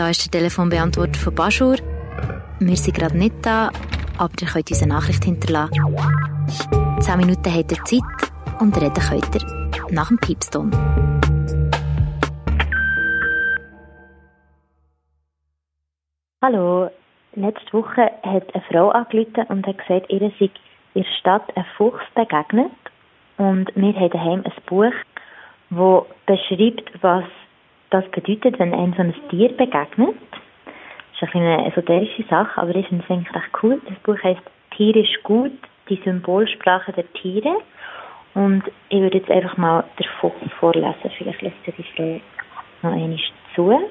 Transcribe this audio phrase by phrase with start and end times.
[0.00, 1.76] Da ist der Telefonbeantworter von Baschur.
[2.58, 3.68] Wir sind gerade nicht da,
[4.16, 5.94] aber ihr könnt uns eine Nachricht hinterlassen.
[7.00, 8.32] Zehn Minuten habt ihr Zeit
[8.62, 10.70] und reden könnt ihr nach dem Piepston.
[16.40, 16.88] Hallo,
[17.34, 20.50] letzte Woche hat eine Frau angerufen und hat gesagt, ihr sei
[20.94, 22.72] in der Stadt ein Fuchs begegnet.
[23.36, 24.94] Und wir haben daheim ein Buch,
[25.68, 27.24] das beschreibt, was
[27.90, 30.16] das bedeutet, wenn einem so ein Tier begegnet.
[31.20, 33.80] Das ist eine esoterische Sache, aber ist eigentlich recht cool.
[33.86, 34.40] Das Buch heißt
[34.76, 35.52] Tierisch gut,
[35.88, 37.56] die Symbolsprache der Tiere.
[38.34, 41.10] Und ich würde jetzt einfach mal den Fuchs vorlesen.
[41.18, 42.20] Vielleicht lässt ihr die Frau
[42.82, 43.18] noch einmal
[43.54, 43.90] zu.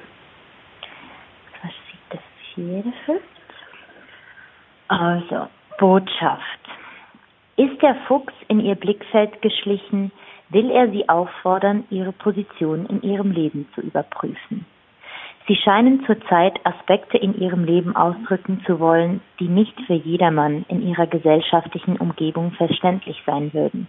[1.62, 2.22] Das ist Seite
[2.54, 3.22] 44.
[4.88, 5.46] Also,
[5.78, 6.42] Botschaft.
[7.56, 10.10] Ist der Fuchs in ihr Blickfeld geschlichen,
[10.50, 14.66] will er sie auffordern, ihre Position in ihrem Leben zu überprüfen.
[15.48, 20.86] Sie scheinen zurzeit Aspekte in ihrem Leben ausdrücken zu wollen, die nicht für jedermann in
[20.86, 23.88] ihrer gesellschaftlichen Umgebung verständlich sein würden.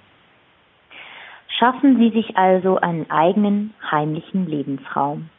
[1.60, 5.30] Schaffen Sie sich also einen eigenen, heimlichen Lebensraum.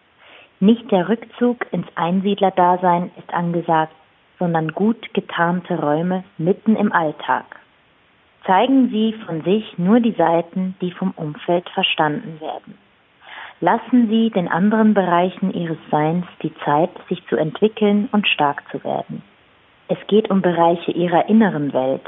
[0.61, 3.95] Nicht der Rückzug ins Einsiedlerdasein ist angesagt,
[4.39, 7.62] sondern gut getarnte Räume mitten im Alltag.
[8.47, 12.77] Zeigen Sie von sich nur die Seiten, die vom Umfeld verstanden werden.
[13.61, 18.83] Lassen Sie den anderen Bereichen Ihres Seins die Zeit, sich zu entwickeln und stark zu
[18.83, 19.23] werden.
[19.87, 22.03] Es geht um Bereiche Ihrer inneren Welt,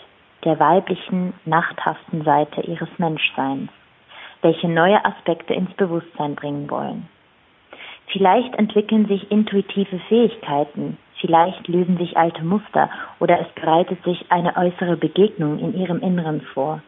[0.44, 3.70] der weiblichen, nachthaften Seite Ihres Menschseins,
[4.42, 7.08] welche neue Aspekte ins Bewusstsein bringen wollen.
[8.08, 14.58] Vielleicht entwickeln sich intuitive Fähigkeiten, Vielleicht lösen sich alte Muster oder es bereitet sich eine
[14.58, 16.82] äußere Begegnung in ihrem Inneren vor.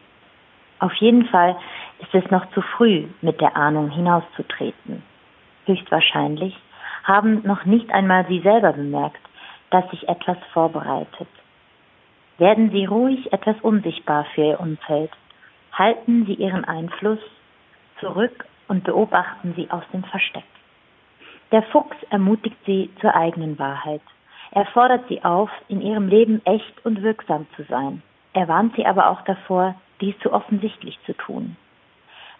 [0.77, 1.57] Auf jeden Fall
[1.99, 5.01] ist es noch zu früh, mit der Ahnung hinauszutreten.
[5.65, 6.55] Höchstwahrscheinlich
[7.03, 9.21] haben noch nicht einmal Sie selber bemerkt,
[9.71, 11.29] dass sich etwas vorbereitet.
[12.37, 15.09] Werden Sie ruhig etwas unsichtbar für Ihr Umfeld.
[15.73, 17.19] Halten Sie Ihren Einfluss
[17.99, 20.43] zurück und beobachten Sie aus dem Versteck.
[21.51, 24.01] Der Fuchs ermutigt Sie zur eigenen Wahrheit.
[24.51, 28.01] Er fordert sie auf, in ihrem Leben echt und wirksam zu sein.
[28.33, 31.55] Er warnt sie aber auch davor, dies zu offensichtlich zu tun.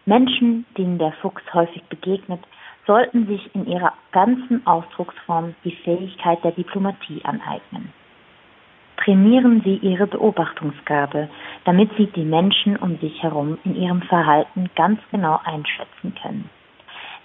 [0.06, 2.40] Menschen, denen der Fuchs häufig begegnet,
[2.86, 7.92] sollten sich in ihrer ganzen Ausdrucksform die Fähigkeit der Diplomatie aneignen.
[9.04, 11.30] Trainieren Sie Ihre Beobachtungsgabe,
[11.66, 16.50] damit Sie die Menschen um sich herum in ihrem Verhalten ganz genau einschätzen können.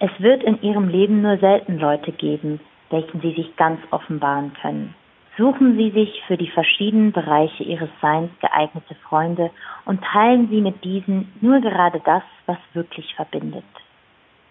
[0.05, 2.59] Es wird in Ihrem Leben nur selten Leute geben,
[2.91, 4.97] welchen Sie sich ganz offenbaren können.
[5.39, 9.53] Suchen Sie sich für die verschiedenen Bereiche Ihres Seins geeignete Freunde
[9.85, 13.63] und teilen Sie mit diesen nur gerade das, was wirklich verbindet.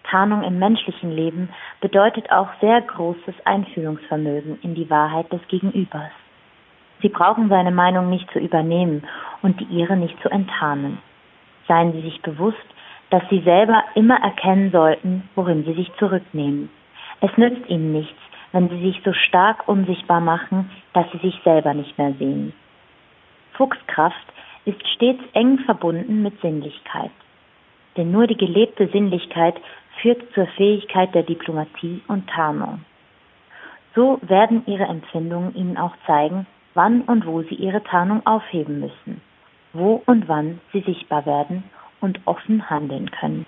[0.04, 1.50] Tarnung im menschlichen Leben
[1.82, 6.12] bedeutet auch sehr großes Einfühlungsvermögen in die Wahrheit des Gegenübers.
[7.02, 9.06] Sie brauchen seine Meinung nicht zu übernehmen
[9.42, 10.96] und die ihre nicht zu enttarnen.
[11.68, 12.56] Seien Sie sich bewusst,
[13.12, 16.70] dass Sie selber immer erkennen sollten, worin Sie sich zurücknehmen.
[17.20, 18.18] Es nützt Ihnen nichts,
[18.52, 22.52] wenn sie sich so stark unsichtbar machen, dass sie sich selber nicht mehr sehen.
[23.54, 24.26] Fuchskraft
[24.64, 27.10] ist stets eng verbunden mit Sinnlichkeit.
[27.96, 29.56] Denn nur die gelebte Sinnlichkeit
[30.00, 32.84] führt zur Fähigkeit der Diplomatie und Tarnung.
[33.94, 39.20] So werden ihre Empfindungen ihnen auch zeigen, wann und wo sie ihre Tarnung aufheben müssen,
[39.74, 41.64] wo und wann sie sichtbar werden
[42.02, 43.46] und offen handeln können.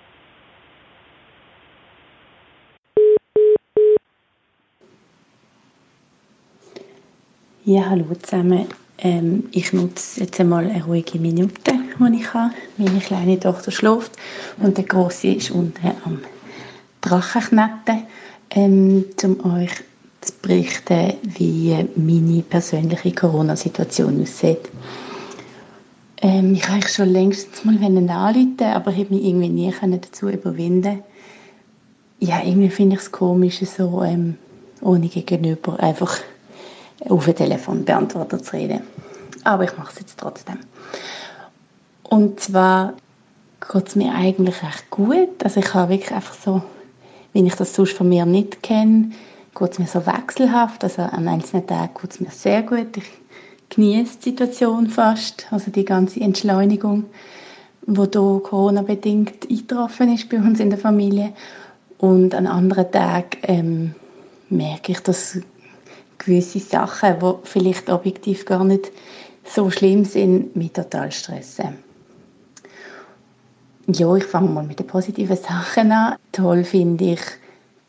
[7.63, 8.67] Ja, hallo zusammen.
[8.99, 11.53] Ähm, ich nutze jetzt einmal eine ruhige Minute,
[11.99, 12.53] die ich habe.
[12.77, 14.11] Meine kleine Tochter schläft
[14.59, 16.19] und der Große ist unten am
[17.01, 18.03] Drachenknetten,
[18.51, 19.71] ähm, um euch
[20.21, 24.69] zu berichten, wie meine persönliche Corona-Situation aussieht.
[26.25, 31.03] Ähm, ich wollte schon längst mal anrufen, aber ich habe mich irgendwie nie dazu überwinden
[32.19, 34.35] Ja, irgendwie finde ich es komisch, so ähm,
[34.81, 36.17] ohne Gegenüber einfach
[37.07, 38.81] auf den Telefonbeantworter zu reden.
[39.43, 40.57] Aber ich mache es jetzt trotzdem.
[42.01, 42.95] Und zwar
[43.71, 45.43] geht es mir eigentlich recht gut.
[45.43, 46.63] Also ich habe wirklich einfach so,
[47.33, 49.11] wenn ich das sonst von mir nicht kenne,
[49.55, 50.83] geht es mir so wechselhaft.
[50.83, 52.97] Also an einzelnen Tagen geht es mir sehr gut.
[52.97, 53.11] Ich
[53.75, 57.05] genieße die Situation fast, also die ganze Entschleunigung,
[57.85, 61.33] die hier Corona-bedingt eingetroffen ist bei uns in der Familie.
[61.97, 63.95] Und an anderen Tagen ähm,
[64.49, 65.39] merke ich, dass
[66.17, 68.91] gewisse Sachen, die vielleicht objektiv gar nicht
[69.43, 71.77] so schlimm sind, mich total stressen.
[73.87, 76.15] Ja, ich fange mal mit den positiven Sachen an.
[76.31, 77.21] Toll finde ich,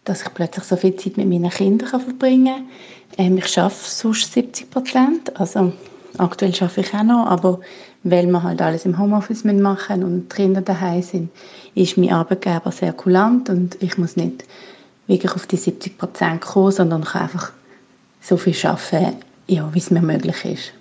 [0.06, 3.26] dass ich plötzlich so viel Zeit mit meinen Kindern verbringen kann.
[3.26, 5.72] Ähm, ich arbeite sonst 70 Prozent, also
[6.16, 7.60] aktuell arbeite ich auch noch, aber
[8.02, 11.30] weil wir halt alles im Homeoffice machen und die Kinder daheim sind,
[11.74, 14.44] ist mein Arbeitgeber sehr kulant und ich muss nicht
[15.08, 17.52] wirklich auf die 70 Prozent kommen, sondern kann einfach
[18.20, 19.16] so viel arbeiten,
[19.48, 20.72] ja, wie es mir möglich ist.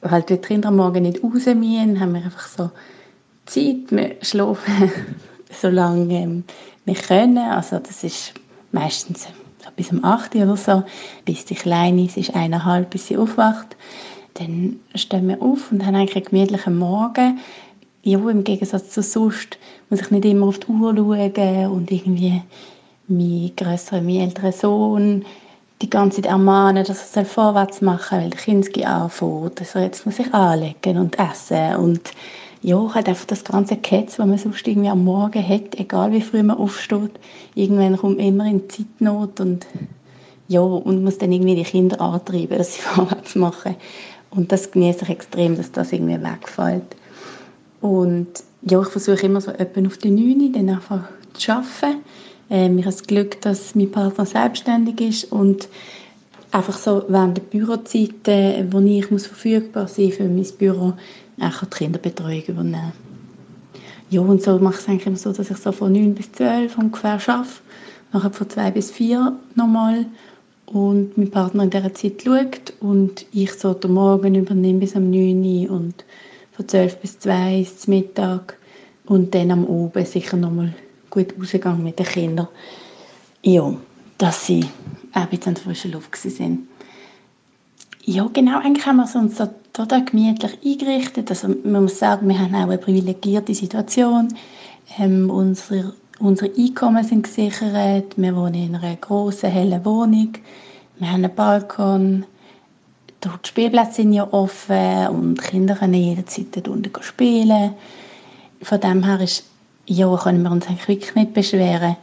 [0.00, 2.70] Wenn die Kinder Morgen nicht raus müssen, haben wir einfach so
[3.46, 4.90] Zeit, wir schlafen
[5.50, 6.44] so lange ähm,
[6.86, 7.38] wir können.
[7.38, 8.32] Also das ist
[8.72, 10.82] meistens so bis um 8 Uhr oder so,
[11.24, 13.76] bis die Kleine ist, ist eineinhalb, bis sie aufwacht.
[14.34, 17.38] Dann stehen wir auf und haben eigentlich einen gemütlichen Morgen.
[18.02, 19.58] Ja, im Gegensatz zu sonst
[19.90, 22.42] muss ich nicht immer auf die Uhr schauen und irgendwie
[23.08, 25.24] mein grösserer, mein älterer Sohn
[25.82, 29.60] die ganze Zeit ermahnen, dass er vorwärts machen soll, weil der Kind anfängt.
[29.60, 32.00] Also jetzt muss ich anlegen und essen und
[32.62, 36.20] ja, halt einfach das ganze Ketz, was man sonst irgendwie am Morgen hat, egal wie
[36.20, 37.12] früh man aufsteht,
[37.54, 39.66] irgendwann kommt man immer in Zeitnot und
[40.48, 43.76] ja, und muss dann irgendwie die Kinder antreiben, dass sie vorwärts machen.
[44.30, 46.96] Und das genieße ich extrem, dass das irgendwie wegfällt.
[47.80, 48.28] Und
[48.62, 51.04] ja, ich versuche immer so etwa auf die 9 dann einfach
[51.34, 52.00] zu arbeiten.
[52.50, 55.68] Ähm, ich habe das Glück, dass mein Partner selbstständig ist und
[56.52, 60.94] einfach so während der Bürozeiten, wo ich muss verfügbar sein für mein Büro,
[61.40, 62.92] auch die Kinderbetreuung übernehmen.
[64.08, 66.30] Ja, und so mache ich es eigentlich immer so, dass ich so von 9 bis
[66.32, 67.48] 12 ungefähr arbeite,
[68.12, 70.06] nachher von 2 bis 4 nochmal
[70.66, 75.10] und mein Partner in dieser Zeit schaut und ich so den Morgen übernehme bis am
[75.10, 76.04] 9 Uhr und
[76.52, 78.56] von 12 bis 2 ist Mittag
[79.06, 80.72] und dann am Abend sicher nochmal
[81.10, 82.48] gut rausgegangen mit den Kindern.
[83.42, 83.74] Ja,
[84.18, 84.64] dass sie
[85.12, 86.68] auch ein bisschen an der frischen Luft waren.
[88.04, 91.30] Ja, genau, eigentlich haben wir uns so total gemütlich eingerichtet.
[91.30, 94.28] Also man muss sagen, wir haben auch eine privilegierte Situation.
[94.98, 98.14] Ähm, unsere, unsere Einkommen sind gesichert.
[98.16, 100.32] Wir wohnen in einer grossen, hellen Wohnung.
[100.98, 102.24] Wir haben einen Balkon.
[103.22, 107.74] Die Spielplätze sind ja offen und Kinder können jederzeit dort unten spielen.
[108.62, 109.44] Von dem her ist,
[109.86, 111.96] ja, können wir uns eigentlich wirklich nicht beschweren.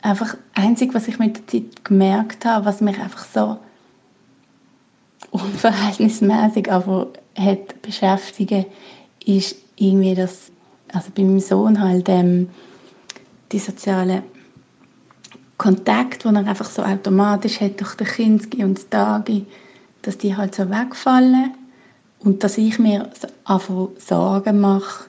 [0.00, 3.58] Einfach, einzig, was ich mit der Zeit gemerkt habe, was mich einfach so
[5.30, 8.66] unverhältnismäßig aber hat beschäftigen,
[9.24, 10.50] ist irgendwie das,
[10.92, 12.48] also bei meinem Sohn halt ähm,
[13.50, 14.22] die sozialen
[15.58, 19.46] Kontakt, den er einfach so automatisch hat durch den Kinski und Tage,
[20.02, 21.54] dass die halt so wegfallen
[22.18, 23.10] und dass ich mir
[23.44, 25.04] einfach Sorgen mache,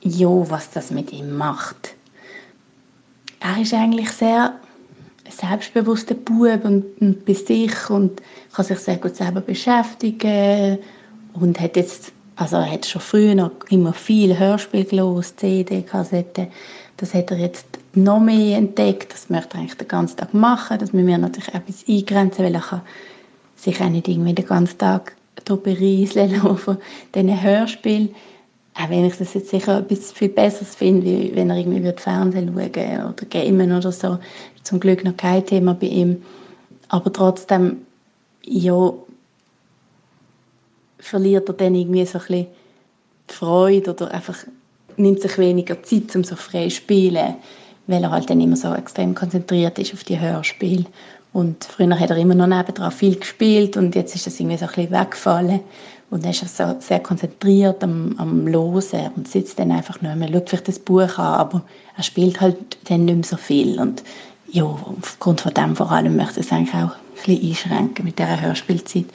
[0.00, 1.94] jo, was das mit ihm macht.
[3.40, 4.54] Er ist eigentlich sehr
[5.28, 8.22] selbstbewusster Bub und, und bei sich und
[8.52, 10.78] kann sich sehr gut selber beschäftigen
[11.32, 16.48] und hat jetzt, also er hat schon früher noch immer viel Hörspiel gelesen, CD, Kassetten.
[16.96, 19.12] Das hat er jetzt noch mehr entdeckt.
[19.12, 20.78] Das möchte er eigentlich den ganzen Tag machen.
[20.78, 22.82] Das müssen wir natürlich etwas eingrenzen, weil er kann
[23.56, 26.78] sich auch nicht irgendwie den ganzen Tag berieseln von
[27.14, 28.14] diesen Hörspielen.
[28.74, 32.52] Auch wenn ich das jetzt sicher etwas viel Besseres finde, wie wenn er irgendwie Fernsehen
[32.54, 34.18] schauen oder gamen oder so.
[34.62, 36.22] Zum Glück noch kein Thema bei ihm.
[36.88, 37.82] Aber trotzdem,
[38.44, 38.92] ja,
[40.98, 42.46] verliert er dann irgendwie so ein bisschen
[43.30, 44.38] die Freude oder einfach
[44.96, 47.34] nimmt sich weniger Zeit, um so frei zu spielen,
[47.86, 50.84] weil er halt dann immer so extrem konzentriert ist auf die Hörspiele.
[51.32, 54.66] Und früher hat er immer noch nebenan viel gespielt und jetzt ist das irgendwie so
[54.66, 55.60] ein bisschen weggefallen.
[56.10, 60.28] Und er ist so sehr konzentriert am, am Losen und sitzt dann einfach nur mehr,
[60.28, 61.62] schaut vielleicht das Buch an, aber
[61.96, 63.80] er spielt halt dann nicht mehr so viel.
[63.80, 64.02] Und
[64.50, 66.92] ja, aufgrund von dem vor allem möchte ich es eigentlich auch
[67.26, 69.06] bisschen einschränken mit dieser Hörspielzeit.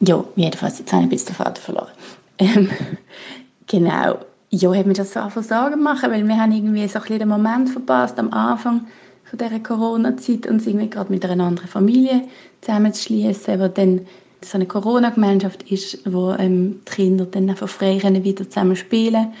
[0.00, 1.92] Ja, jedenfalls, jetzt habe ich ein bisschen den Vater verloren.
[2.38, 2.70] Ähm,
[3.66, 4.18] genau.
[4.50, 7.18] Ja, hat mir das so einfach Sorgen machen, weil wir haben irgendwie so ein bisschen
[7.20, 8.86] den Moment verpasst am Anfang
[9.24, 12.22] von dieser Corona-Zeit, uns irgendwie gerade mit einer anderen Familie
[12.60, 14.02] zusammenzuschließen, wo dann
[14.42, 19.32] so eine Corona-Gemeinschaft ist, wo ähm, die Kinder dann einfach frei können wieder zusammen spielen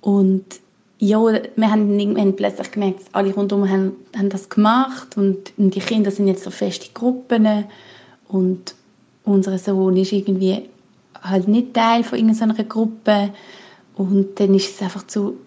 [0.00, 0.44] und
[1.02, 5.80] ja, wir haben irgendwann plötzlich gemerkt, alle rundherum haben, haben das gemacht und, und die
[5.80, 7.64] Kinder sind jetzt so feste Gruppen
[8.28, 8.76] und
[9.24, 10.68] unser Sohn ist irgendwie
[11.20, 13.30] halt nicht Teil von irgendeiner Gruppe
[13.96, 15.38] und dann ist es einfach zu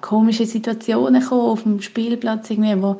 [0.00, 2.96] komischen Situationen gekommen auf dem Spielplatz irgendwie, wo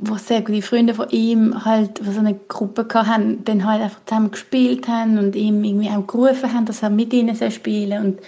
[0.00, 4.04] wo sehr gute Freunde von ihm halt, die so eine Gruppe hatten, dann halt einfach
[4.06, 8.18] zusammen gespielt haben und ihm irgendwie auch gerufen haben, dass er mit ihnen spielen soll.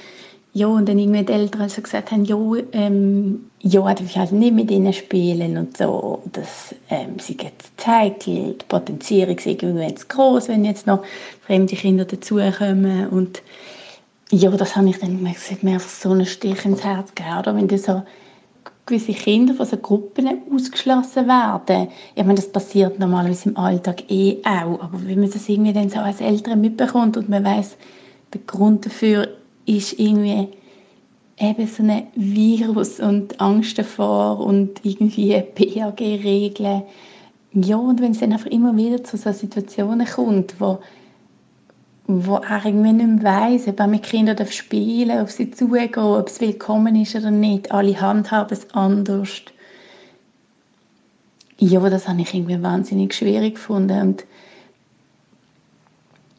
[0.53, 2.37] Ja, und dann irgendwie die Eltern so gesagt haben, ja,
[2.73, 6.23] ähm, ja, darf ich halt nicht mit ihnen spielen und so.
[6.33, 11.05] Das, ähm, sie jetzt Zeit, die Potenzierung ist irgendwie zu groß, wenn jetzt noch
[11.47, 13.43] fremde Kinder dazukommen und
[14.33, 17.69] ja, das habe ich dann hat mir einfach so einen Stich ins Herz gegeben, wenn
[17.69, 18.03] du so
[18.87, 21.89] gewisse Kinder von so Gruppen ausgeschlossen werden.
[22.15, 25.91] Ich meine, das passiert normalerweise im Alltag eh auch, aber wenn man das irgendwie dann
[25.91, 27.77] so als Eltern mitbekommt und man weiß,
[28.33, 29.29] der Grund dafür
[29.77, 30.49] ist irgendwie
[31.39, 36.83] eben so ein Virus und Angst davor und irgendwie PAG-Regeln.
[37.53, 40.79] Ja, und wenn es dann einfach immer wieder zu so Situationen kommt, wo
[42.13, 45.95] wo er irgendwie nicht mehr weiss, ob er mit Kindern spielen darf, auf sie zugehen,
[45.95, 47.71] ob es willkommen ist oder nicht.
[47.71, 49.43] Alle handhaben es anders.
[51.59, 54.01] Ja, das habe ich irgendwie wahnsinnig schwierig gefunden.
[54.01, 54.25] Und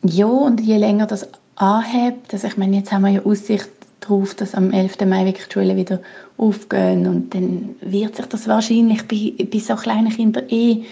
[0.04, 4.34] ja, und je länger das anhebt, also ich meine, jetzt haben wir ja Aussicht darauf,
[4.36, 5.02] dass am 11.
[5.06, 6.00] Mai wirklich die Schulen wieder
[6.38, 10.84] aufgehen und dann wird sich das wahrscheinlich bei, bei so kleinen Kindern eh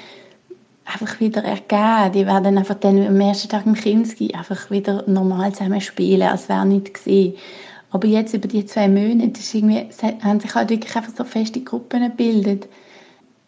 [0.86, 2.14] einfach wieder ergeben.
[2.14, 6.50] Die werden einfach dann am ersten Tag im Kinski einfach wieder normal zusammen spielen, als
[6.50, 7.34] wäre nichts gesehen.
[7.92, 9.88] Aber jetzt über die zwei Monate ist irgendwie,
[10.22, 12.68] haben sich halt wirklich einfach so feste Gruppen gebildet.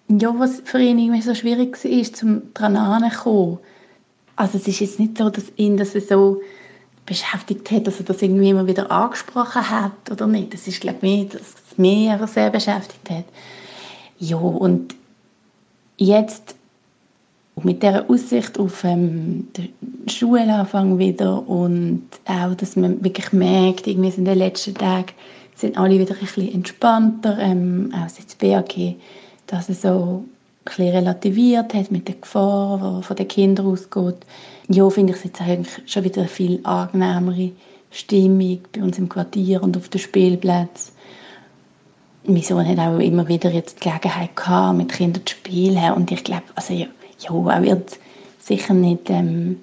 [0.07, 3.59] Ja, was für ihn irgendwie so schwierig war, zum dran anzukommen.
[4.35, 6.41] Also es ist jetzt nicht so, dass ihn das so
[7.05, 10.53] beschäftigt hat, dass er das irgendwie immer wieder angesprochen hat oder nicht.
[10.53, 13.25] Das ist, glaube ich, mehr, dass es mehr sehr beschäftigt hat.
[14.19, 14.95] Ja, und
[15.97, 16.55] jetzt
[17.63, 19.69] mit der Aussicht auf ähm, den
[20.07, 25.13] Schulanfang wieder und auch, dass man wirklich merkt, irgendwie in den letzten Tagen
[25.55, 28.95] sind alle wieder ein bisschen entspannter, ähm, auch das BAG,
[29.47, 34.17] dass es so ein bisschen relativiert hat mit der Gefahr, die von den Kindern ausgeht.
[34.73, 37.51] Ja, finde ich es jetzt eigentlich schon wieder eine viel angenehmere
[37.89, 40.93] Stimmung bei uns im Quartier und auf den Spielplätzen.
[42.23, 46.09] Mein Sohn hat auch immer wieder jetzt die Gelegenheit gehabt, mit Kindern zu spielen und
[46.09, 46.85] ich glaube, also ja,
[47.19, 47.99] ja, er wird
[48.39, 49.61] sicher nicht ähm,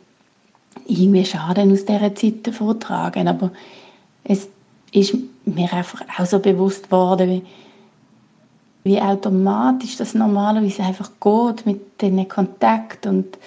[0.87, 3.51] irgendwie Schaden aus dieser Zeit vortragen, aber
[4.25, 4.49] es
[4.93, 5.15] ist
[5.47, 7.31] mir einfach auch so bewusst worden,
[8.85, 13.39] wie, wie automatisch das normalerweise einfach geht mit diesen Kontakt und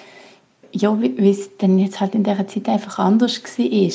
[0.73, 3.91] ja, wie, es dann jetzt halt in dieser Zeit einfach anders war.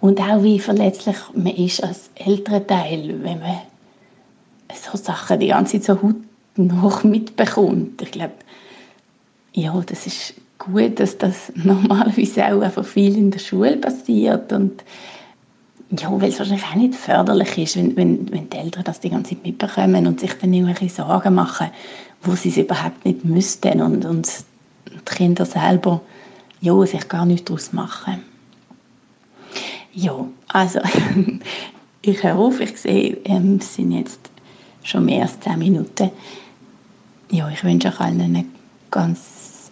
[0.00, 3.58] Und auch wie verletzlich man ist als älterer Teil, wenn man
[4.74, 6.14] so Sachen die ganze Zeit so
[6.56, 8.02] noch mitbekommt.
[8.02, 8.34] Ich glaube,
[9.52, 14.84] ja, das ist gut, dass das normalerweise auch einfach viel in der Schule passiert und
[15.90, 19.08] ja, weil es wahrscheinlich auch nicht förderlich ist, wenn, wenn, wenn die Eltern das die
[19.08, 21.68] ganze Zeit mitbekommen und sich dann irgendwelche Sorgen machen,
[22.22, 24.28] wo sie es überhaupt nicht müssten und, und
[25.10, 26.00] die Kinder selber
[26.60, 28.24] ja, sich gar nicht daraus machen.
[29.92, 30.80] Ja, also
[32.02, 34.20] ich höre auf, ich sehe, ähm, es sind jetzt
[34.82, 36.10] schon mehr als zehn Minuten.
[37.30, 38.44] Ja, ich wünsche euch allen eine
[38.90, 39.70] ganz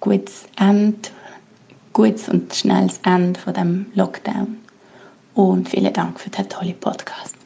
[0.00, 1.10] gutes Ende,
[1.92, 4.56] gutes und schnelles Ende von dem Lockdown.
[5.34, 7.37] Und vielen Dank für den tollen Podcast.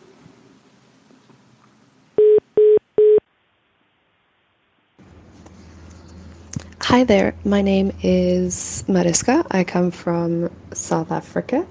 [6.93, 9.47] Hi there, my name is Mariska.
[9.51, 11.67] I come from South Africa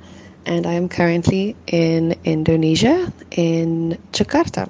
[0.48, 4.68] and I am currently in Indonesia, in Jakarta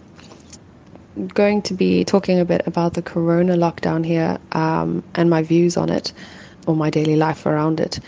[1.15, 5.41] I'm going to be talking a bit about the corona lockdown here um, and my
[5.41, 6.11] views on it
[6.67, 8.01] or my daily life around it.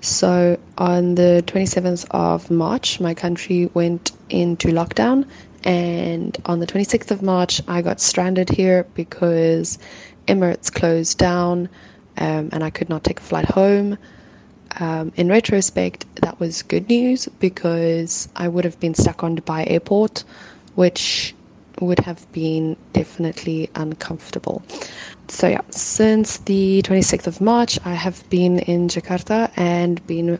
[0.00, 5.26] So, on the 27th of March, my country went into lockdown,
[5.62, 9.78] and on the 26th of March, I got stranded here because
[10.26, 11.68] Emirates closed down
[12.16, 13.98] um, and I could not take a flight home.
[14.78, 19.64] Um, in retrospect, that was good news because I would have been stuck on Dubai
[19.68, 20.24] airport,
[20.74, 21.34] which
[21.80, 24.62] would have been definitely uncomfortable.
[25.28, 30.38] So, yeah, since the 26th of March, I have been in Jakarta and been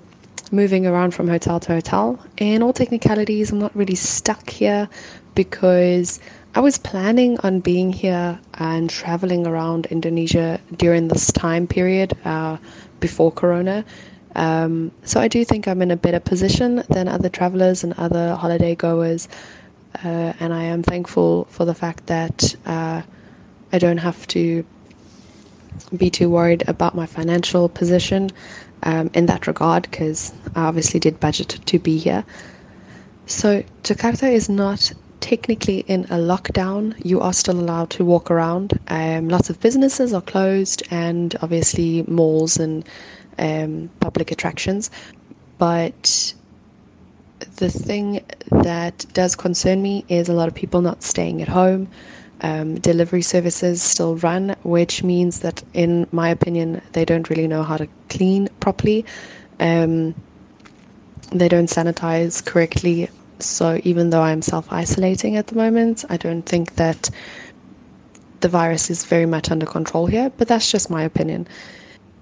[0.53, 2.19] moving around from hotel to hotel.
[2.37, 4.89] In all technicalities, I'm not really stuck here
[5.35, 6.21] because
[6.54, 12.57] I was planning on being here and traveling around Indonesia during this time period uh,
[12.99, 13.85] before Corona.
[14.35, 18.35] Um, so I do think I'm in a better position than other travelers and other
[18.35, 19.28] holiday goers
[19.95, 23.02] uh, and I am thankful for the fact that uh,
[23.73, 24.64] I don't have to
[25.97, 28.30] be too worried about my financial position
[28.83, 32.25] um, in that regard because I obviously did budget to be here.
[33.26, 36.95] So, Jakarta is not technically in a lockdown.
[37.05, 38.79] You are still allowed to walk around.
[38.89, 42.85] Um, lots of businesses are closed, and obviously malls and
[43.39, 44.91] um, public attractions.
[45.59, 46.35] But
[47.57, 51.89] the thing that does concern me is a lot of people not staying at home.
[52.43, 57.62] Um, delivery services still run, which means that, in my opinion, they don't really know
[57.62, 59.05] how to clean properly.
[59.59, 60.15] Um,
[61.31, 63.11] they don't sanitize correctly.
[63.43, 67.11] So even though I'm self isolating at the moment, I don't think that
[68.41, 71.47] the virus is very much under control here, but that's just my opinion.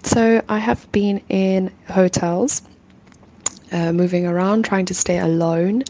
[0.03, 2.63] So I have been in hotels,
[3.73, 5.85] uh, moving around, trying to stay alone.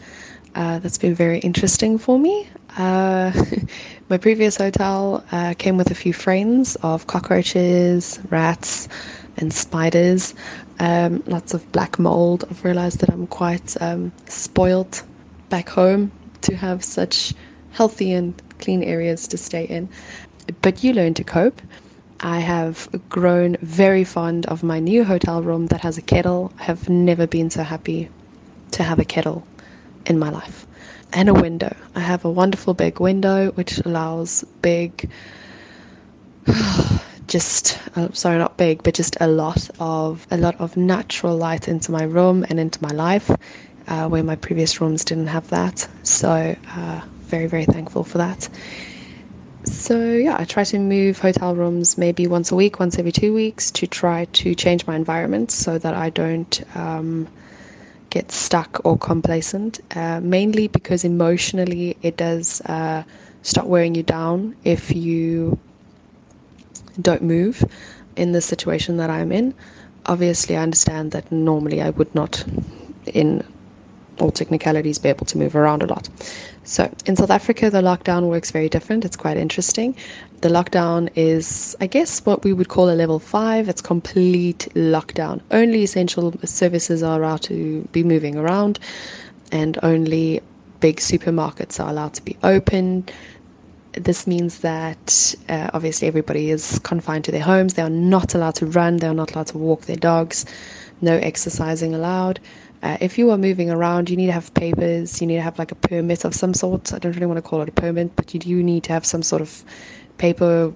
[0.55, 2.47] Uh, that's been very interesting for me.
[2.77, 3.31] Uh,
[4.09, 8.87] my previous hotel uh, came with a few frames of cockroaches, rats,
[9.37, 10.33] and spiders.
[10.79, 12.45] Um, lots of black mold.
[12.49, 15.03] I've realized that I'm quite um, spoilt
[15.49, 17.33] back home to have such
[17.71, 19.89] healthy and clean areas to stay in.
[20.61, 21.61] But you learn to cope.
[22.19, 26.51] I have grown very fond of my new hotel room that has a kettle.
[26.59, 28.09] I have never been so happy
[28.71, 29.45] to have a kettle
[30.05, 30.67] in my life.
[31.13, 31.75] And a window.
[31.95, 35.09] I have a wonderful big window which allows big,
[37.27, 41.67] just uh, sorry, not big, but just a lot of a lot of natural light
[41.67, 43.31] into my room and into my life,
[43.89, 45.87] uh, where my previous rooms didn't have that.
[46.03, 48.47] So uh, very very thankful for that.
[49.65, 53.33] So yeah, I try to move hotel rooms maybe once a week, once every two
[53.33, 57.27] weeks to try to change my environment so that I don't um,
[58.09, 59.81] get stuck or complacent.
[59.93, 63.03] Uh, mainly because emotionally it does uh,
[63.41, 65.59] start wearing you down if you
[67.01, 67.63] don't move
[68.15, 69.53] in the situation that I'm in.
[70.05, 72.43] Obviously, I understand that normally I would not,
[73.05, 73.43] in
[74.21, 76.09] all technicalities, be able to move around a lot.
[76.63, 79.05] So in South Africa, the lockdown works very different.
[79.05, 79.95] It's quite interesting.
[80.41, 83.69] The lockdown is, I guess, what we would call a level five.
[83.69, 85.41] It's complete lockdown.
[85.51, 88.79] Only essential services are allowed to be moving around,
[89.51, 90.41] and only
[90.79, 93.05] big supermarkets are allowed to be open.
[93.93, 97.73] This means that uh, obviously everybody is confined to their homes.
[97.73, 98.97] They are not allowed to run.
[98.97, 100.45] They are not allowed to walk their dogs.
[101.01, 102.39] No exercising allowed.
[102.81, 105.19] Uh, if you are moving around, you need to have papers.
[105.21, 106.93] You need to have like a permit of some sort.
[106.93, 109.05] I don't really want to call it a permit, but you do need to have
[109.05, 109.63] some sort of
[110.17, 110.73] paper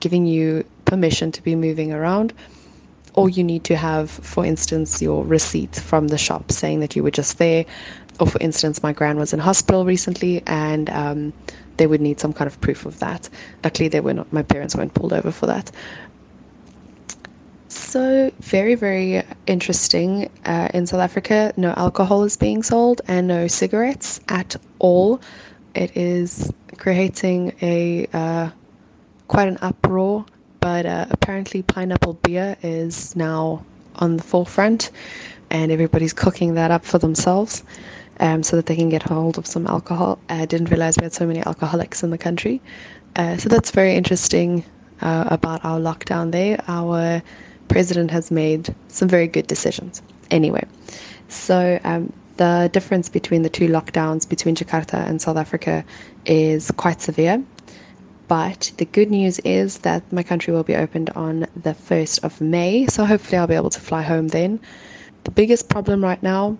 [0.00, 2.34] giving you permission to be moving around.
[3.14, 7.02] Or you need to have, for instance, your receipt from the shop saying that you
[7.02, 7.64] were just there.
[8.20, 11.32] Or, for instance, my grand was in hospital recently and um,
[11.78, 13.28] they would need some kind of proof of that.
[13.64, 15.72] Luckily, they were not, my parents weren't pulled over for that.
[17.70, 20.28] So, very, very interesting.
[20.44, 25.20] Uh, in South Africa, no alcohol is being sold and no cigarettes at all.
[25.76, 28.50] It is creating a uh,
[29.28, 30.26] quite an uproar,
[30.58, 34.90] but uh, apparently, pineapple beer is now on the forefront,
[35.48, 37.62] and everybody's cooking that up for themselves
[38.18, 40.18] um, so that they can get hold of some alcohol.
[40.28, 42.60] I didn't realize we had so many alcoholics in the country.
[43.14, 44.64] Uh, so, that's very interesting
[45.00, 46.60] uh, about our lockdown there.
[46.66, 47.22] Our
[47.70, 50.02] president has made some very good decisions.
[50.30, 50.66] Anyway,
[51.28, 55.84] so um, the difference between the two lockdowns between Jakarta and South Africa
[56.26, 57.42] is quite severe.
[58.28, 62.40] But the good news is that my country will be opened on the 1st of
[62.40, 64.60] May, so hopefully I'll be able to fly home then.
[65.24, 66.56] The biggest problem right now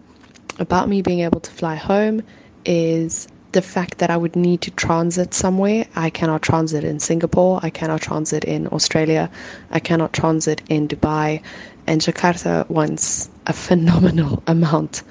[0.59, 2.23] about me being able to fly home
[2.64, 5.87] is the fact that I would need to transit somewhere.
[5.97, 7.61] I cannot transit in Singapore.
[7.63, 9.31] I cannot transit in Australia.
[9.71, 11.43] I cannot transit in Dubai.
[11.87, 15.03] And Jakarta wants a phenomenal amount.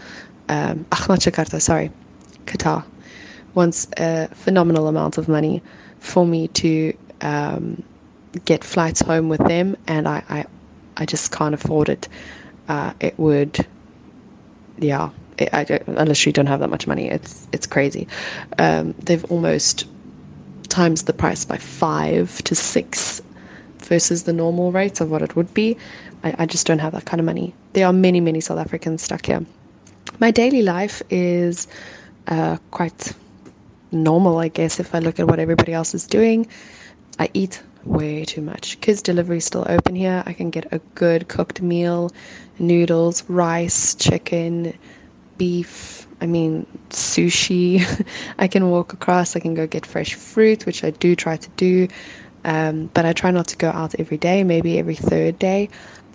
[0.47, 1.91] Um, not Jakarta, sorry,
[2.45, 2.85] Qatar
[3.53, 5.61] wants a phenomenal amount of money
[5.99, 7.83] for me to um,
[8.45, 10.45] get flights home with them, and I, I,
[10.95, 12.07] I just can't afford it.
[12.67, 13.65] Uh, it would,
[14.77, 15.09] yeah,
[15.47, 18.07] I unless you don't have that much money, it's it's crazy.
[18.57, 19.87] Um, they've almost
[20.67, 23.21] times the price by five to six
[23.79, 25.77] versus the normal rates of what it would be.
[26.23, 27.53] I, I just don't have that kind of money.
[27.73, 29.45] There are many many South Africans stuck here.
[30.19, 31.67] My daily life is
[32.27, 33.13] uh, quite
[33.91, 34.79] normal, I guess.
[34.79, 36.47] If I look at what everybody else is doing,
[37.17, 38.79] I eat way too much.
[38.81, 40.23] Kids delivery is still open here.
[40.25, 42.11] I can get a good cooked meal,
[42.57, 44.77] noodles, rice, chicken,
[45.39, 47.81] beef, I mean, sushi.
[48.37, 51.49] I can walk across, I can go get fresh fruit, which I do try to
[51.57, 51.87] do.
[52.45, 55.69] Um, but I try not to go out every day, maybe every third day.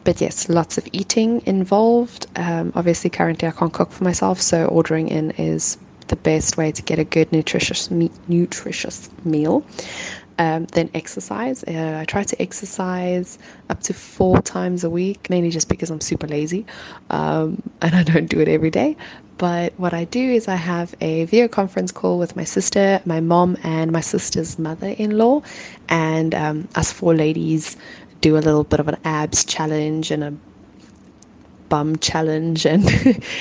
[0.05, 2.27] But yes, lots of eating involved.
[2.37, 6.71] Um, obviously, currently I can't cook for myself, so ordering in is the best way
[6.71, 9.65] to get a good nutritious me- nutritious meal.
[10.37, 11.63] Um, then exercise.
[11.63, 13.39] Uh, I try to exercise
[13.71, 16.67] up to four times a week, mainly just because I'm super lazy
[17.09, 18.97] um, and I don't do it every day.
[19.39, 23.21] But what I do is I have a video conference call with my sister, my
[23.21, 25.43] mom, and my sister's mother in law.
[25.89, 27.77] And um, us four ladies
[28.21, 30.35] do a little bit of an abs challenge and a
[31.69, 32.89] bum challenge and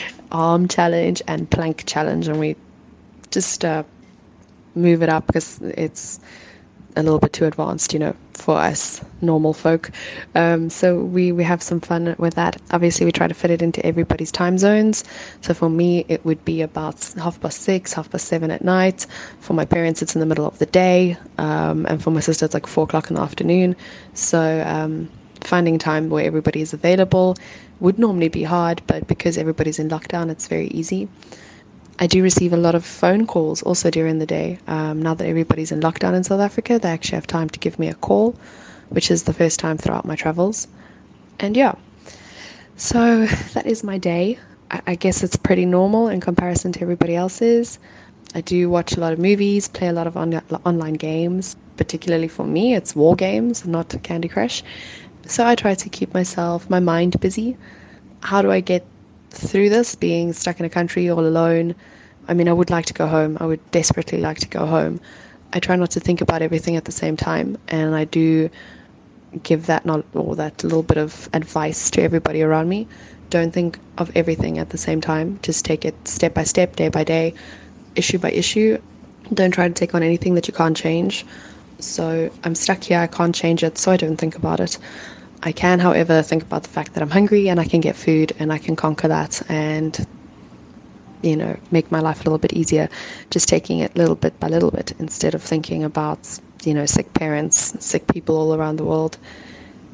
[0.31, 2.55] arm challenge and plank challenge, and we
[3.31, 3.83] just uh,
[4.75, 6.19] move it up because it's
[6.95, 9.91] a little bit too advanced, you know, for us normal folk.
[10.35, 12.61] Um, so we we have some fun with that.
[12.71, 15.03] Obviously, we try to fit it into everybody's time zones.
[15.41, 19.05] So for me, it would be about half past six, half past seven at night.
[19.39, 22.45] For my parents, it's in the middle of the day, um, and for my sister,
[22.45, 23.75] it's like four o'clock in the afternoon.
[24.13, 25.09] So um,
[25.41, 27.35] finding time where everybody is available
[27.79, 31.09] would normally be hard, but because everybody's in lockdown, it's very easy.
[31.99, 34.59] I do receive a lot of phone calls also during the day.
[34.67, 37.77] Um, now that everybody's in lockdown in South Africa, they actually have time to give
[37.77, 38.35] me a call,
[38.89, 40.67] which is the first time throughout my travels.
[41.39, 41.75] And yeah,
[42.75, 44.39] so that is my day.
[44.71, 47.79] I, I guess it's pretty normal in comparison to everybody else's.
[48.35, 51.55] I do watch a lot of movies, play a lot of on- online games.
[51.77, 54.63] Particularly for me, it's war games, not Candy Crush.
[55.25, 57.57] So I try to keep myself, my mind busy.
[58.21, 58.85] How do I get
[59.33, 61.75] through this, being stuck in a country all alone?
[62.27, 63.37] I mean, I would like to go home.
[63.39, 65.01] I would desperately like to go home.
[65.51, 68.49] I try not to think about everything at the same time, and I do
[69.41, 72.87] give that not or that little bit of advice to everybody around me.
[73.29, 75.39] Don't think of everything at the same time.
[75.41, 77.33] Just take it step by step, day by day,
[77.95, 78.79] issue by issue.
[79.33, 81.25] Don't try to take on anything that you can't change.
[81.79, 84.77] So I'm stuck here, I can't change it, so I don't think about it.
[85.45, 88.31] I can, however, think about the fact that I'm hungry and I can get food
[88.39, 90.07] and I can conquer that and,
[91.21, 92.87] you know, make my life a little bit easier,
[93.29, 97.13] just taking it little bit by little bit instead of thinking about, you know, sick
[97.13, 99.17] parents, sick people all around the world.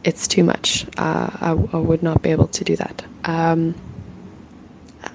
[0.03, 0.85] It's too much.
[0.95, 3.03] Uh, I, I, would not be able to do that.
[3.23, 3.73] Um,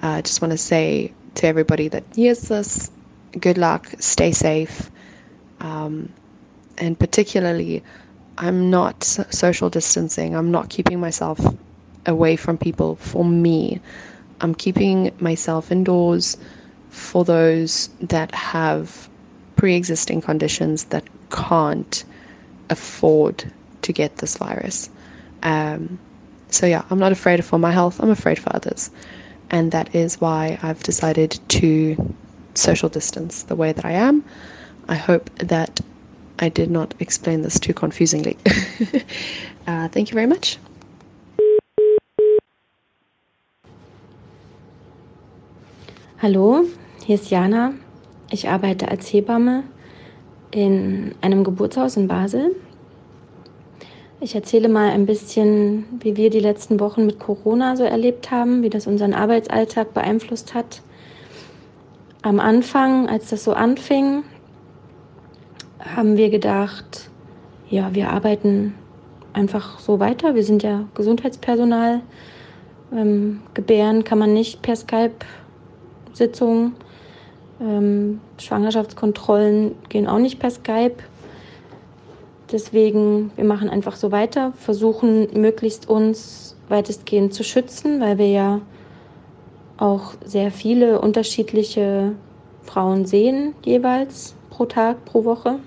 [0.03, 2.91] I just want to say to everybody that hears this,
[3.39, 4.91] good luck, stay safe,
[5.61, 6.13] um,
[6.77, 7.85] and particularly
[8.37, 10.35] I'm not social distancing.
[10.35, 11.41] I'm not keeping myself
[12.07, 13.81] away from people for me.
[14.41, 16.37] I'm keeping myself indoors
[16.91, 19.09] for those that have
[19.57, 22.05] pre existing conditions that can't
[22.71, 23.45] afford
[23.83, 24.91] to get this virus.
[25.43, 25.99] Um,
[26.49, 28.91] so, yeah, I'm not afraid for my health, I'm afraid for others.
[29.51, 32.15] And that is why I've decided to
[32.55, 34.25] social distance the way that I am.
[34.89, 35.81] I hope that
[36.41, 38.37] I did not explain this too confusingly.
[39.67, 40.59] uh, thank you very much.
[46.21, 46.65] Hallo,
[47.05, 47.75] hier ist Jana.
[48.31, 49.65] Ich arbeite als Hebamme
[50.51, 52.57] in einem Geburtshaus in Basel.
[54.21, 58.63] Ich erzähle mal ein bisschen, wie wir die letzten Wochen mit Corona so erlebt haben,
[58.63, 60.81] wie das unseren Arbeitsalltag beeinflusst hat.
[62.23, 64.23] Am Anfang, als das so anfing,
[65.97, 67.11] haben wir gedacht,
[67.71, 68.75] ja, wir arbeiten
[69.33, 70.35] einfach so weiter.
[70.35, 72.01] Wir sind ja Gesundheitspersonal.
[72.93, 76.75] Ähm, gebären kann man nicht per Skype-Sitzung.
[77.61, 80.97] Ähm, Schwangerschaftskontrollen gehen auch nicht per Skype.
[82.53, 88.61] Deswegen, wir machen einfach so weiter, versuchen möglichst uns weitestgehend zu schützen, weil wir ja
[89.77, 92.13] auch sehr viele unterschiedliche
[92.63, 95.59] Frauen sehen jeweils pro Tag, pro Woche.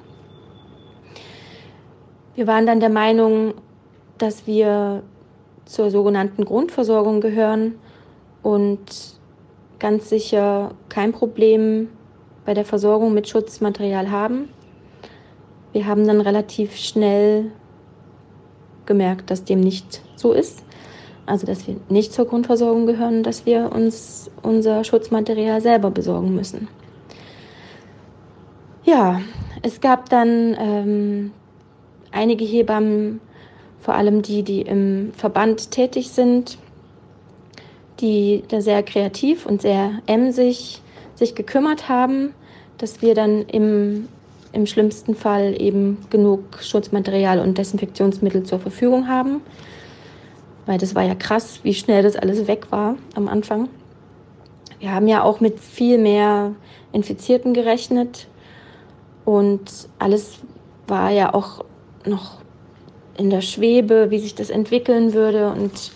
[2.37, 3.55] Wir waren dann der Meinung,
[4.19, 5.01] dass wir
[5.65, 7.79] zur sogenannten Grundversorgung gehören
[8.43, 8.79] und
[9.79, 11.89] ganz sicher kein Problem
[12.45, 14.49] bei der Versorgung mit Schutzmaterial haben.
[15.73, 17.49] Wir haben dann relativ schnell
[18.85, 20.63] gemerkt, dass dem nicht so ist.
[21.25, 26.67] Also, dass wir nicht zur Grundversorgung gehören, dass wir uns unser Schutzmaterial selber besorgen müssen.
[28.83, 29.21] Ja,
[29.63, 31.31] es gab dann ähm,
[32.11, 33.19] einige Hebammen,
[33.79, 36.57] vor allem die, die im Verband tätig sind,
[37.99, 40.81] die da sehr kreativ und sehr emsig
[41.15, 42.33] sich gekümmert haben,
[42.77, 44.07] dass wir dann im,
[44.51, 49.41] im schlimmsten Fall eben genug Schutzmaterial und Desinfektionsmittel zur Verfügung haben.
[50.65, 53.69] Weil das war ja krass, wie schnell das alles weg war am Anfang.
[54.79, 56.53] Wir haben ja auch mit viel mehr
[56.91, 58.27] Infizierten gerechnet
[59.25, 60.39] und alles
[60.87, 61.65] war ja auch
[62.07, 62.37] noch
[63.17, 65.51] in der Schwebe, wie sich das entwickeln würde.
[65.51, 65.91] Und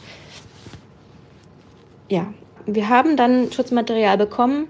[2.10, 2.34] ja,
[2.65, 4.67] wir haben dann Schutzmaterial bekommen.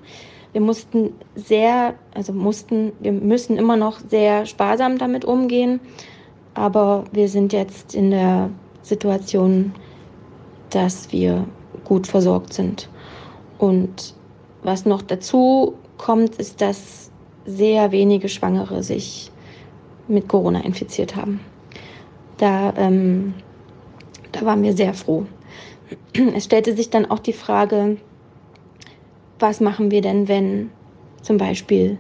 [0.52, 5.80] Wir mussten sehr, also mussten, wir müssen immer noch sehr sparsam damit umgehen.
[6.54, 8.50] Aber wir sind jetzt in der
[8.82, 9.74] Situation,
[10.70, 11.46] dass wir
[11.86, 12.90] gut versorgt sind.
[13.58, 14.14] Und
[14.64, 17.12] was noch dazu kommt, ist, dass
[17.46, 19.32] sehr wenige Schwangere sich
[20.12, 21.40] mit Corona infiziert haben.
[22.38, 23.34] Da, ähm,
[24.32, 25.26] da waren wir sehr froh.
[26.36, 27.98] Es stellte sich dann auch die Frage,
[29.40, 30.70] was machen wir denn, wenn
[31.22, 31.98] zum Beispiel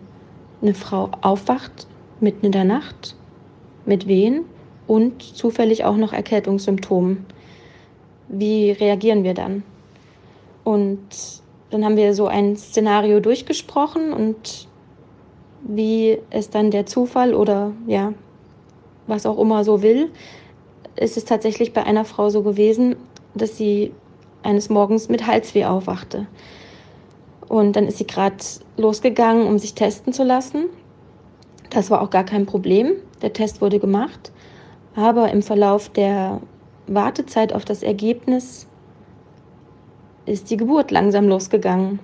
[0.62, 1.88] eine Frau aufwacht
[2.19, 3.15] mitten in der Nacht
[3.86, 4.45] mit Wehen
[4.88, 7.26] und zufällig auch noch Erkältungssymptomen.
[8.28, 9.63] Wie reagieren wir dann?
[10.63, 11.00] Und
[11.71, 14.67] dann haben wir so ein Szenario durchgesprochen und
[15.76, 18.14] wie es dann der Zufall oder ja,
[19.08, 20.12] was auch immer so will,
[20.96, 22.96] ist es tatsächlich bei einer Frau so gewesen,
[23.34, 23.94] dass sie
[24.44, 26.28] eines Morgens mit Halsweh aufwachte.
[27.48, 28.38] Und dann ist sie gerade
[28.78, 30.66] losgegangen, um sich testen zu lassen.
[31.70, 32.94] Das war auch gar kein Problem.
[33.22, 34.32] Der Test wurde gemacht.
[34.96, 36.42] Aber im Verlauf der
[36.88, 38.68] Wartezeit auf das Ergebnis
[40.26, 42.00] ist die Geburt langsam losgegangen.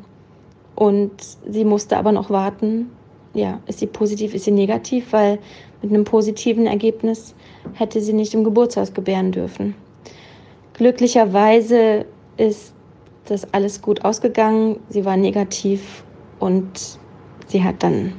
[0.76, 1.12] Und
[1.50, 2.92] sie musste aber noch warten.
[3.34, 5.40] Ja, ist sie positiv, ist sie negativ, weil
[5.82, 7.36] mit einem positiven Ergebnis
[7.74, 9.76] hätte sie nicht im Geburtshaus gebären dürfen.
[10.74, 12.06] Glücklicherweise
[12.38, 12.74] ist
[13.26, 14.80] das alles gut ausgegangen.
[14.90, 16.04] Sie war negativ
[16.40, 17.00] und
[17.48, 18.14] sie hat dann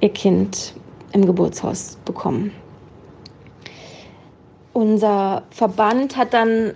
[0.00, 0.74] ihr Kind
[1.12, 2.52] im Geburtshaus bekommen.
[4.72, 6.74] Unser Verband hat dann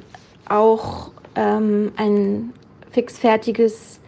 [0.48, 2.52] auch ähm, ein
[2.90, 4.00] fixfertiges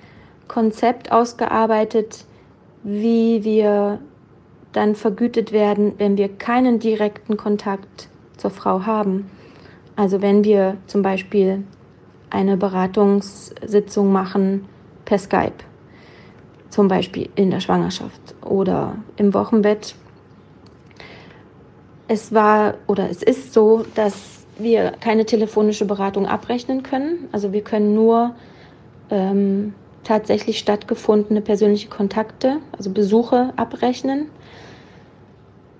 [0.49, 2.25] Konzept ausgearbeitet,
[2.83, 4.01] wie wir
[4.73, 9.31] dann vergütet werden, wenn wir keinen direkten Kontakt zur Frau haben.
[9.97, 11.65] Also wenn wir zum Beispiel
[12.31, 14.65] eine Beratungssitzung machen
[15.05, 15.65] per Skype,
[16.71, 19.95] zum Beispiel in der Schwangerschaft oder im Wochenbett.
[22.09, 27.29] Es war oder es ist so, dass wir keine telefonische Beratung abrechnen können.
[27.33, 28.35] Also wir können nur
[29.11, 34.31] ähm, tatsächlich stattgefundene persönliche Kontakte, also Besuche abrechnen.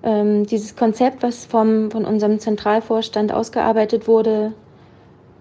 [0.03, 4.53] Ähm, dieses Konzept, was vom, von unserem Zentralvorstand ausgearbeitet wurde,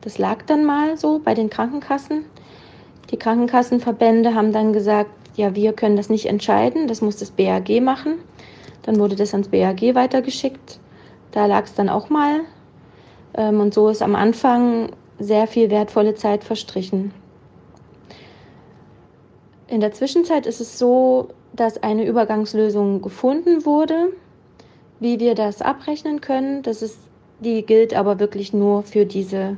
[0.01, 2.25] das lag dann mal so bei den Krankenkassen.
[3.11, 7.81] Die Krankenkassenverbände haben dann gesagt, ja, wir können das nicht entscheiden, das muss das BAG
[7.81, 8.19] machen.
[8.83, 10.81] Dann wurde das ans BAG weitergeschickt.
[11.31, 12.41] Da lag es dann auch mal.
[13.35, 17.13] Ähm, und so ist am Anfang sehr viel wertvolle Zeit verstrichen.
[19.73, 24.13] In der Zwischenzeit ist es so, dass eine Übergangslösung gefunden wurde,
[25.01, 26.63] wie wir das abrechnen können.
[26.63, 26.99] Das ist,
[27.41, 29.57] die gilt aber wirklich nur für diese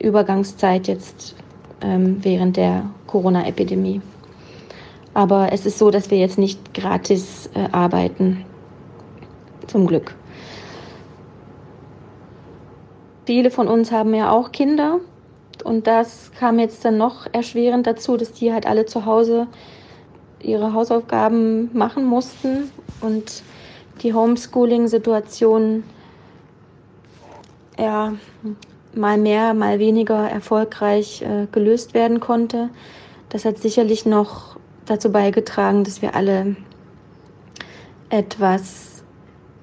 [0.00, 1.36] Übergangszeit jetzt
[1.82, 4.00] ähm, während der Corona-Epidemie.
[5.14, 8.44] Aber es ist so, dass wir jetzt nicht gratis äh, arbeiten.
[9.68, 10.16] Zum Glück.
[13.24, 14.98] Viele von uns haben ja auch Kinder.
[15.62, 19.46] Und das kam jetzt dann noch erschwerend dazu, dass die halt alle zu Hause
[20.40, 23.42] ihre Hausaufgaben machen mussten und
[24.02, 25.82] die Homeschooling-Situation
[27.78, 28.14] ja
[28.94, 32.70] mal mehr, mal weniger erfolgreich äh, gelöst werden konnte.
[33.28, 36.56] Das hat sicherlich noch dazu beigetragen, dass wir alle
[38.10, 39.02] etwas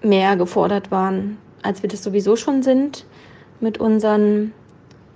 [0.02, 3.06] mehr gefordert waren, als wir das sowieso schon sind
[3.60, 4.54] mit unseren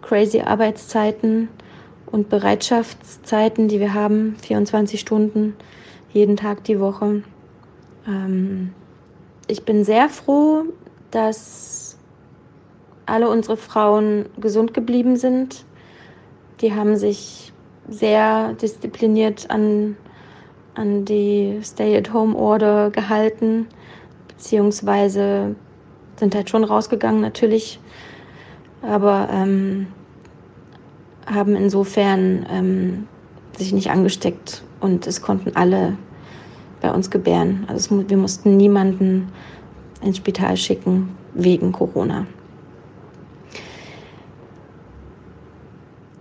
[0.01, 1.49] crazy Arbeitszeiten
[2.05, 5.55] und Bereitschaftszeiten, die wir haben, 24 Stunden
[6.11, 7.23] jeden Tag die Woche.
[8.07, 8.73] Ähm,
[9.47, 10.63] ich bin sehr froh,
[11.11, 11.97] dass
[13.05, 15.65] alle unsere Frauen gesund geblieben sind.
[16.61, 17.51] Die haben sich
[17.87, 19.97] sehr diszipliniert an,
[20.75, 23.67] an die Stay-at-Home-Order gehalten,
[24.27, 25.55] beziehungsweise
[26.17, 27.79] sind halt schon rausgegangen natürlich,
[28.81, 29.87] aber ähm,
[31.25, 33.07] haben insofern ähm,
[33.57, 35.97] sich nicht angesteckt und es konnten alle
[36.81, 37.65] bei uns gebären.
[37.67, 39.31] Also es, wir mussten niemanden
[40.01, 42.25] ins Spital schicken wegen Corona.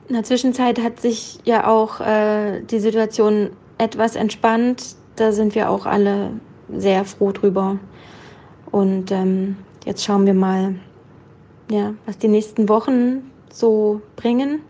[0.08, 4.96] In der Zwischenzeit hat sich ja auch äh, die Situation etwas entspannt.
[5.16, 6.30] Da sind wir auch alle
[6.74, 7.78] sehr froh drüber.
[8.70, 10.74] Und ähm, jetzt schauen wir mal,
[11.70, 14.62] ja, was die nächsten Wochen so bringen.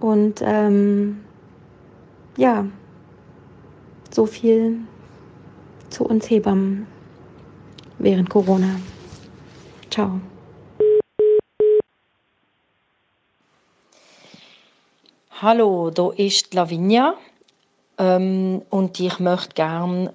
[0.00, 1.24] Und ähm,
[2.36, 2.66] ja,
[4.10, 4.80] so viel
[5.90, 6.86] zu uns Hebammen
[7.98, 8.80] während Corona.
[9.90, 10.20] Ciao.
[15.40, 17.14] Hallo, da ist Lavinia
[17.98, 20.12] ähm, und ich möchte gerne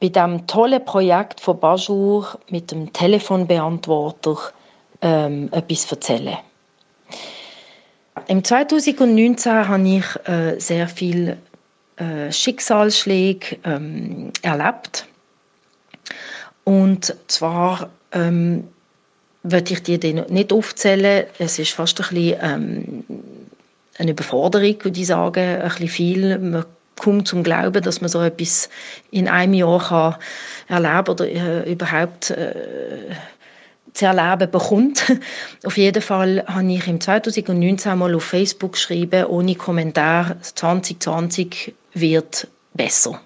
[0.00, 4.38] bei diesem tollen Projekt von Bajur mit dem Telefonbeantworter
[5.02, 6.36] ähm, etwas erzählen.
[8.28, 11.36] Im 2019 habe ich äh, sehr viele
[11.96, 15.06] äh, Schicksalsschläge ähm, erlebt.
[16.64, 18.64] Und zwar ähm,
[19.42, 21.26] würde ich dir nicht aufzählen.
[21.38, 23.04] Es ist fast ein bisschen ähm,
[23.98, 26.38] eine Überforderung, würde ich sagen, ein bisschen viel.
[26.38, 26.64] Man
[26.96, 28.68] kommt zum Glauben, dass man so etwas
[29.10, 30.16] in einem Jahr kann
[30.68, 32.54] erleben oder äh, überhaupt äh,
[33.92, 35.12] zu erleben bekommt.
[35.64, 42.48] auf jeden Fall habe ich im 2019 mal auf Facebook geschrieben, ohne Kommentar, 2020 wird
[42.74, 43.20] besser.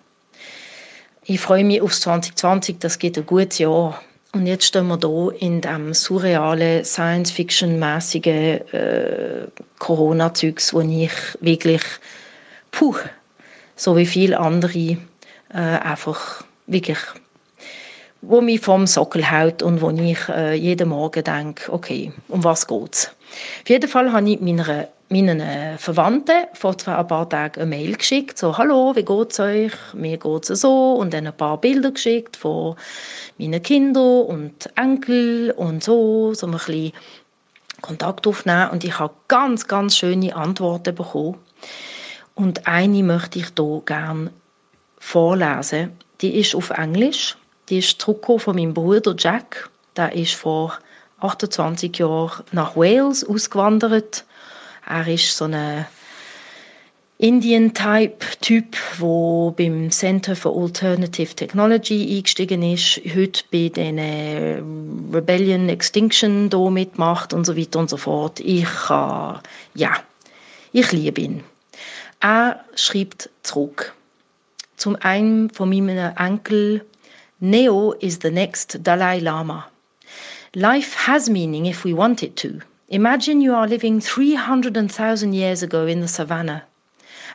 [1.25, 4.01] Ich freue mich auf 2020, das geht ein gutes Jahr.
[4.33, 9.46] Und jetzt stehen wir hier in dem surrealen, Science-Fiction-mäßigen äh,
[9.79, 11.83] Corona-Zeugs, wo ich wirklich,
[12.70, 12.94] puh,
[13.75, 14.99] so wie viele andere,
[15.53, 16.99] äh, einfach wirklich,
[18.22, 22.66] wo mich vom Sockel hält und wo ich äh, jeden Morgen denke, okay, um was
[22.66, 23.11] geht's?
[23.62, 27.96] Auf jeden Fall habe ich meiner meinen äh, Verwandten vor ein paar Tagen eine Mail
[27.96, 29.72] geschickt, so «Hallo, wie geht's euch?
[29.92, 32.76] Mir geht's so» und dann ein paar Bilder geschickt von
[33.37, 36.92] meinen Kindern und Enkel und so, so ein bisschen
[37.80, 41.38] Kontakt aufnehmen und ich habe ganz, ganz schöne Antworten bekommen
[42.37, 44.30] und eine möchte ich hier gerne
[44.98, 45.90] vorlesen.
[46.20, 47.37] Die ist auf Englisch,
[47.70, 50.78] die ist zurückgekommen von meinem Bruder Jack, der ist vor
[51.20, 54.24] 28 Jahren nach Wales ausgewandert
[54.90, 55.87] er ist so ein
[57.18, 64.62] Indian-Type-Typ, der beim Center for Alternative Technology eingestiegen ist, heute bei den äh,
[65.12, 68.40] Rebellion Extinction hier mitmacht und so weiter und so fort.
[68.40, 69.40] Ich kann,
[69.74, 69.92] ja,
[70.72, 71.44] ich liebe ihn.
[72.20, 73.94] Er schreibt zurück.
[74.76, 76.85] Zum einen von meinem Enkel,
[77.42, 79.64] Neo is the next Dalai Lama.
[80.55, 82.61] Life has meaning if we want it to.
[82.90, 86.64] Imagine you are living 300,000 years ago in the savannah,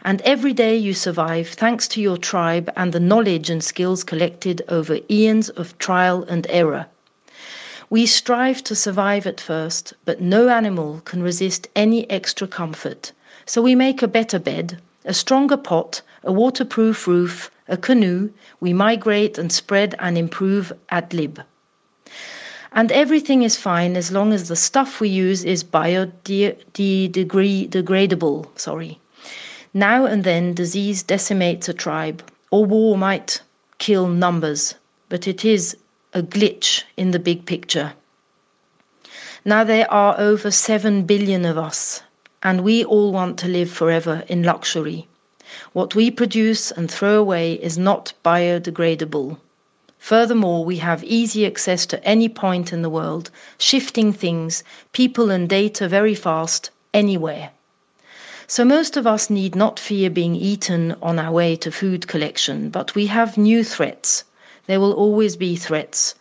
[0.04, 4.62] and every day you survive thanks to your tribe and the knowledge and skills collected
[4.70, 6.86] over eons of trial and error.
[7.90, 13.12] We strive to survive at first, but no animal can resist any extra comfort.
[13.48, 18.74] So we make a better bed, a stronger pot, a waterproof roof, a canoe, we
[18.74, 21.42] migrate and spread and improve ad lib.
[22.72, 28.60] And everything is fine as long as the stuff we use is biodegradable.
[28.60, 29.00] Sorry.
[29.74, 33.42] Now and then, disease decimates a tribe, or war might
[33.78, 34.76] kill numbers,
[35.10, 35.76] but it is
[36.14, 37.94] a glitch in the big picture.
[39.44, 42.02] Now there are over 7 billion of us,
[42.42, 45.08] and we all want to live forever in luxury.
[45.74, 49.38] What we produce and throw away is not biodegradable.
[50.00, 55.50] Furthermore, we have easy access to any point in the world, shifting things, people, and
[55.50, 57.50] data very fast, anywhere.
[58.48, 62.70] So most of us need not fear being eaten on our way to food collection,
[62.70, 64.24] but we have new threats.
[64.68, 66.14] There will always be threats.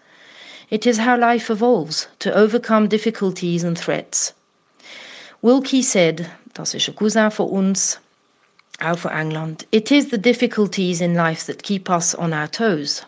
[0.70, 4.32] It is how life evolves, to overcome difficulties and threats.
[5.42, 7.98] Wilkie said, das ist ein Cousin von uns,
[8.80, 13.02] auch von England, it is the difficulties in life that keep us on our toes.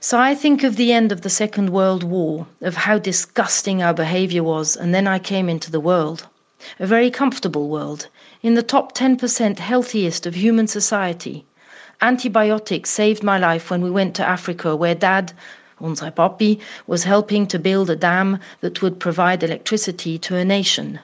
[0.00, 3.92] So I think of the end of the Second World War, of how disgusting our
[3.92, 6.26] behaviour was, and then I came into the world.
[6.78, 8.06] A very comfortable world,
[8.42, 11.44] in the top 10% healthiest of human society.
[12.00, 15.32] Antibiotics saved my life when we went to Africa, where Dad,
[15.80, 21.00] unsere Papi, was helping to build a dam that would provide electricity to a nation.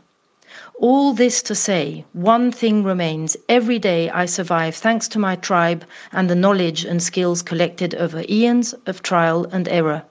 [0.81, 3.37] All this to say, one thing remains.
[3.49, 8.25] Every day I survive thanks to my tribe and the knowledge and skills collected over
[8.29, 10.03] eons of trial and error.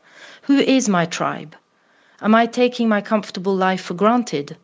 [0.44, 1.58] Who is my tribe?
[2.22, 4.56] Am I taking my comfortable life for granted?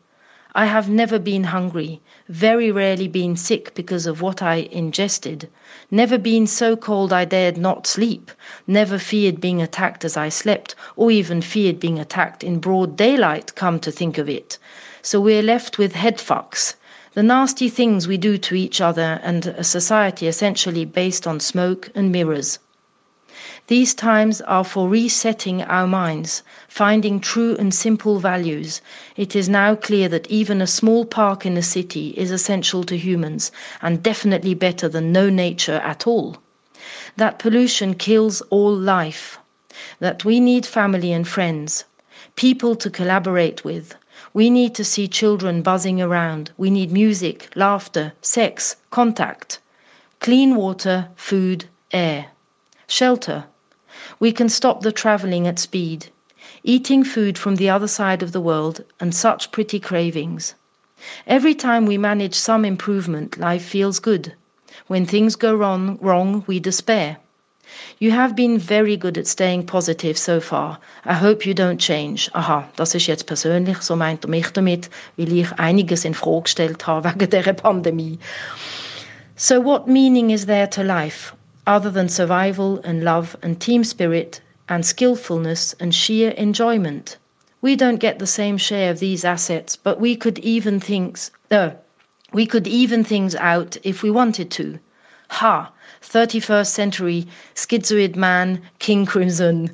[0.54, 5.50] I have never been hungry, very rarely been sick because of what I ingested,
[5.90, 8.30] never been so cold I dared not sleep,
[8.66, 13.54] never feared being attacked as I slept, or even feared being attacked in broad daylight,
[13.54, 14.56] come to think of it.
[15.02, 16.74] So we're left with head fucks,
[17.14, 21.88] the nasty things we do to each other, and a society essentially based on smoke
[21.94, 22.58] and mirrors.
[23.68, 28.82] These times are for resetting our minds, finding true and simple values.
[29.16, 32.98] It is now clear that even a small park in a city is essential to
[32.98, 36.36] humans and definitely better than no nature at all.
[37.16, 39.38] That pollution kills all life.
[39.98, 41.84] That we need family and friends,
[42.36, 43.94] people to collaborate with,
[44.32, 46.52] we need to see children buzzing around.
[46.56, 49.58] We need music, laughter, sex, contact,
[50.20, 52.26] clean water, food, air,
[52.86, 53.44] shelter.
[54.20, 56.10] We can stop the travelling at speed,
[56.62, 60.54] eating food from the other side of the world, and such pretty cravings.
[61.26, 64.34] Every time we manage some improvement, life feels good.
[64.86, 67.16] When things go wrong, wrong we despair.
[67.98, 70.78] You have been very good at staying positive so far.
[71.04, 72.30] I hope you don't change.
[72.34, 76.42] Aha, das ist jetzt persönlich, so meint er mich damit, weil ich einiges in Frage
[76.44, 78.18] gestellt habe wegen der Pandemie.
[79.36, 81.34] So what meaning is there to life
[81.66, 87.18] other than survival and love and team spirit and skillfulness and sheer enjoyment?
[87.62, 91.70] We don't get the same share of these assets, but we could even things uh,
[92.32, 94.78] we could even things out if we wanted to.
[95.28, 95.72] Ha!
[96.02, 99.70] 31st century schizoid man, King Crimson.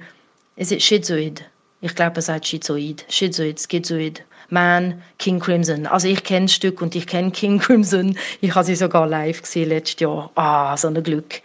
[0.56, 1.42] Is it schizoid?
[1.80, 3.04] Ich glaube, er sagt schizoid.
[3.08, 4.22] Schizoid, schizoid.
[4.50, 5.86] Man, King Crimson.
[5.86, 8.16] Also ich kenne das Stück und ich kenne King Crimson.
[8.40, 10.30] Ich habe sie sogar live gesehen letztes Jahr.
[10.34, 11.42] Ah, so ein Glück.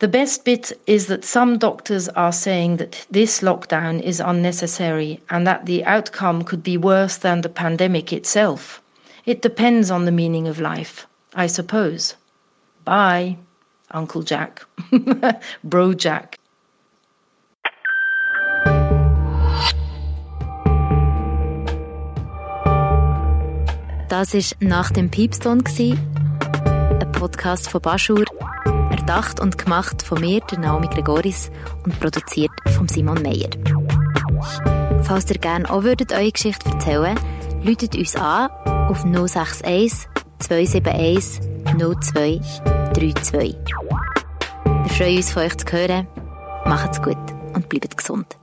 [0.00, 5.46] The best bit is that some doctors are saying that this lockdown is unnecessary and
[5.46, 8.82] that the outcome could be worse than the pandemic itself.
[9.26, 12.16] It depends on the meaning of life, I suppose.
[12.84, 13.36] Bye.
[13.92, 14.66] Uncle Jack,
[15.62, 16.36] Bro Jack.
[24.08, 28.24] Das war «Nach dem Piepston», ein Podcast von Baschur,
[28.90, 31.50] erdacht und gemacht von mir, der Naomi Gregoris,
[31.84, 33.48] und produziert von Simon Meyer.
[35.02, 37.18] Falls ihr gerne auch würdet eure Geschichte erzählen
[37.62, 38.50] würdet, uns an
[38.88, 43.56] auf 061 271 0232.
[44.64, 46.06] Wir freuen uns, von euch zu hören.
[46.66, 47.16] Macht's gut
[47.54, 48.36] und bleibt gesund.